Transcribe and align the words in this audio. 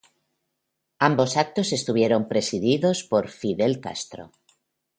Ambos 0.97 1.37
actos 1.37 1.73
estuvieron 1.73 2.27
presididos 2.27 3.03
por 3.03 3.27
Fidel 3.29 3.79
Castro. 3.81 4.31